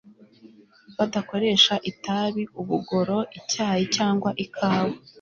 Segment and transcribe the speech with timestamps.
[0.97, 4.93] badakoresha itabi ubugoro icyayi cyangwa ikawa